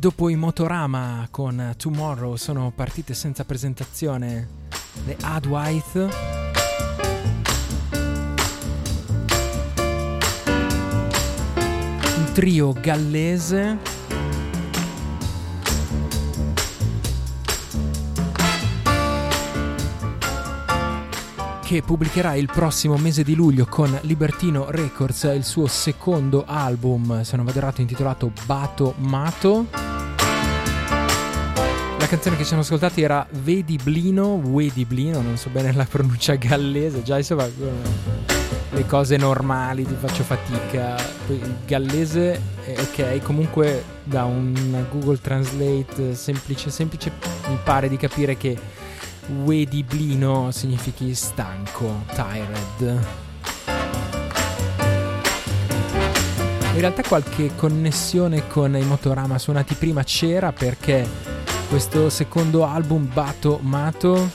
Dopo 0.00 0.30
i 0.30 0.34
Motorama 0.34 1.28
con 1.30 1.74
Tomorrow 1.76 2.36
sono 2.36 2.72
partite 2.74 3.12
senza 3.12 3.44
presentazione 3.44 4.48
le 5.04 5.14
Adwite. 5.20 6.08
Un 12.16 12.30
trio 12.32 12.72
gallese 12.72 13.76
che 21.60 21.82
pubblicherà 21.82 22.36
il 22.36 22.46
prossimo 22.46 22.96
mese 22.96 23.22
di 23.22 23.34
luglio 23.34 23.66
con 23.66 23.96
Libertino 24.04 24.70
Records 24.70 25.24
il 25.24 25.44
suo 25.44 25.66
secondo 25.66 26.44
album, 26.46 27.20
se 27.20 27.36
non 27.36 27.44
vado 27.44 27.58
errato, 27.58 27.82
intitolato 27.82 28.32
Bato 28.46 28.94
Mato 28.96 29.89
canzone 32.10 32.34
che 32.34 32.42
ci 32.42 32.48
siamo 32.48 32.62
ascoltati 32.62 33.02
era 33.02 33.24
Vedi 33.30 33.78
Blino, 33.80 34.40
Vedi 34.42 34.84
Blino, 34.84 35.20
non 35.20 35.36
so 35.36 35.48
bene 35.48 35.72
la 35.72 35.84
pronuncia 35.84 36.34
gallese, 36.34 37.04
già 37.04 37.16
insomma 37.16 37.48
le 38.70 38.86
cose 38.86 39.16
normali 39.16 39.86
ti 39.86 39.94
faccio 39.96 40.24
fatica. 40.24 40.96
Il 41.28 41.54
gallese, 41.64 42.40
ok, 42.66 43.22
comunque 43.22 43.84
da 44.02 44.24
un 44.24 44.84
Google 44.90 45.20
Translate 45.20 46.16
semplice, 46.16 46.70
semplice 46.70 47.12
mi 47.48 47.56
pare 47.62 47.88
di 47.88 47.96
capire 47.96 48.36
che 48.36 48.58
Vedi 49.44 49.84
Blino 49.84 50.50
significhi 50.50 51.14
stanco, 51.14 52.02
tired. 52.12 53.06
In 56.72 56.80
realtà 56.80 57.02
qualche 57.02 57.54
connessione 57.54 58.48
con 58.48 58.76
i 58.76 58.82
Motorama 58.82 59.38
suonati 59.38 59.74
prima 59.74 60.02
c'era 60.02 60.50
perché 60.50 61.38
questo 61.70 62.10
secondo 62.10 62.66
album 62.66 63.08
Bato 63.12 63.60
Mato 63.62 64.28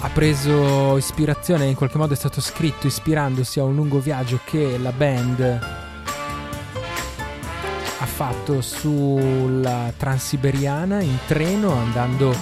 ha 0.00 0.08
preso 0.10 0.98
ispirazione, 0.98 1.64
in 1.64 1.74
qualche 1.74 1.96
modo 1.96 2.12
è 2.12 2.16
stato 2.16 2.42
scritto 2.42 2.86
ispirandosi 2.86 3.60
a 3.60 3.64
un 3.64 3.74
lungo 3.74 3.98
viaggio 3.98 4.38
che 4.44 4.76
la 4.76 4.92
band 4.92 5.40
ha 7.98 8.04
fatto 8.04 8.60
sulla 8.60 9.90
Transiberiana 9.96 11.00
in 11.00 11.16
treno 11.26 11.72
andando 11.72 12.36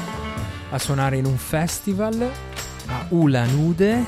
a 0.70 0.79
suonare 0.81 1.18
in 1.18 1.27
un 1.27 1.37
festival 1.37 2.29
a 2.87 3.07
Ula 3.11 3.45
Nude. 3.45 4.05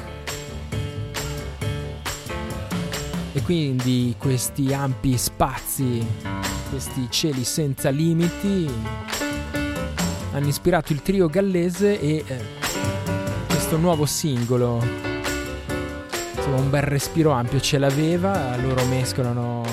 E 3.33 3.43
quindi 3.43 4.17
questi 4.19 4.75
ampi 4.75 5.17
spazi 5.17 6.48
questi 6.69 7.07
cieli 7.11 7.45
senza 7.45 7.91
limiti. 7.91 8.71
Hanno 10.33 10.47
ispirato 10.47 10.93
il 10.93 11.03
trio 11.03 11.29
gallese 11.29 12.01
e 12.01 12.25
eh, 12.27 12.45
questo 13.47 13.77
nuovo 13.77 14.07
singolo. 14.07 14.83
Insomma 16.37 16.57
un 16.57 16.71
bel 16.71 16.83
respiro 16.83 17.31
ampio 17.31 17.61
ce 17.61 17.79
l'aveva 17.79 18.57
loro 18.57 18.85
mescolano 18.87 19.65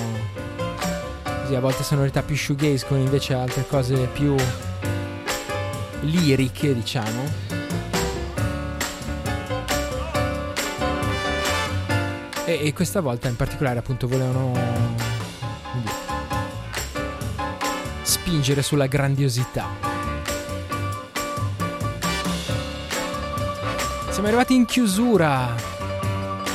così 1.46 1.56
a 1.56 1.60
volte 1.60 1.84
sonorità 1.84 2.24
più 2.24 2.36
shoegaze 2.36 2.88
con 2.88 2.98
invece 2.98 3.36
altre 3.36 3.68
cose 3.68 4.08
più 4.08 4.36
liriche 6.02 6.74
diciamo. 6.74 7.24
E, 12.46 12.60
e 12.68 12.74
questa 12.74 13.00
volta 13.02 13.28
in 13.28 13.36
particolare 13.36 13.80
appunto 13.80 14.08
volevano 14.08 15.05
spingere 18.36 18.62
sulla 18.64 18.88
grandiosità. 18.88 19.66
Siamo 24.10 24.28
arrivati 24.28 24.56
in 24.56 24.66
chiusura 24.66 25.56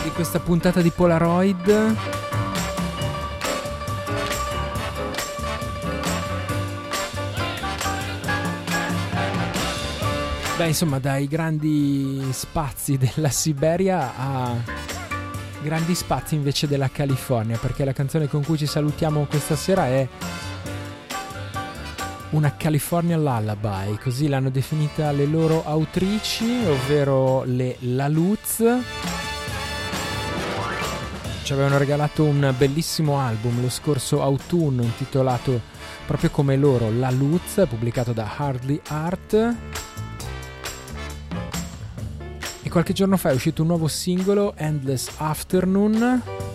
di 0.02 0.10
questa 0.10 0.40
puntata 0.40 0.82
di 0.82 0.90
Polaroid. 0.90 1.96
Beh, 10.56 10.66
insomma, 10.66 10.98
dai 10.98 11.26
grandi 11.26 12.28
spazi 12.32 12.98
della 12.98 13.30
Siberia 13.30 14.12
a 14.18 14.54
grandi 15.62 15.94
spazi 15.94 16.34
invece 16.34 16.68
della 16.68 16.90
California, 16.90 17.56
perché 17.56 17.86
la 17.86 17.94
canzone 17.94 18.28
con 18.28 18.44
cui 18.44 18.58
ci 18.58 18.66
salutiamo 18.66 19.24
questa 19.24 19.56
sera 19.56 19.86
è 19.86 20.06
una 22.30 22.54
California 22.56 23.16
Lullaby, 23.16 23.96
così 24.00 24.28
l'hanno 24.28 24.50
definita 24.50 25.10
le 25.10 25.26
loro 25.26 25.64
autrici, 25.64 26.64
ovvero 26.64 27.42
le 27.44 27.76
La 27.80 28.06
Luz. 28.06 28.62
Ci 31.42 31.52
avevano 31.52 31.78
regalato 31.78 32.22
un 32.24 32.54
bellissimo 32.56 33.18
album 33.18 33.60
lo 33.60 33.68
scorso 33.68 34.22
autunno 34.22 34.82
intitolato 34.82 35.60
proprio 36.06 36.30
come 36.30 36.56
loro 36.56 36.92
La 36.92 37.10
Luz, 37.10 37.64
pubblicato 37.68 38.12
da 38.12 38.30
Hardly 38.36 38.80
Art. 38.86 39.54
E 42.62 42.68
qualche 42.68 42.92
giorno 42.92 43.16
fa 43.16 43.30
è 43.30 43.34
uscito 43.34 43.62
un 43.62 43.68
nuovo 43.68 43.88
singolo, 43.88 44.54
Endless 44.56 45.10
Afternoon 45.16 46.49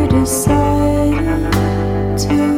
decided 0.09 1.51
to 2.17 2.56